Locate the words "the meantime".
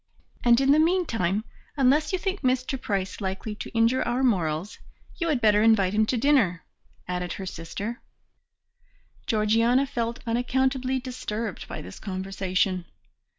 0.71-1.43